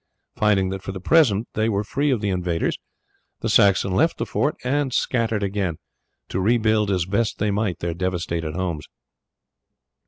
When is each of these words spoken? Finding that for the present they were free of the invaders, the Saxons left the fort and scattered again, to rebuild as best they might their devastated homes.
Finding 0.35 0.69
that 0.69 0.81
for 0.81 0.91
the 0.91 0.99
present 0.99 1.47
they 1.53 1.69
were 1.69 1.83
free 1.83 2.09
of 2.09 2.21
the 2.21 2.31
invaders, 2.31 2.75
the 3.41 3.49
Saxons 3.49 3.93
left 3.93 4.17
the 4.17 4.25
fort 4.25 4.55
and 4.63 4.91
scattered 4.91 5.43
again, 5.43 5.77
to 6.29 6.41
rebuild 6.41 6.89
as 6.89 7.05
best 7.05 7.37
they 7.37 7.51
might 7.51 7.77
their 7.81 7.93
devastated 7.93 8.55
homes. 8.55 8.87